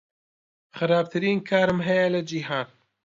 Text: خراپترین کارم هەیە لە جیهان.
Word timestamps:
خراپترین 0.77 1.37
کارم 1.49 1.79
هەیە 1.87 2.07
لە 2.13 2.21
جیهان. 2.29 2.67